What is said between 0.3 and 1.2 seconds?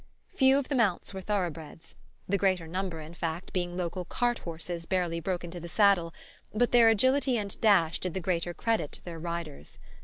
Few of the mounts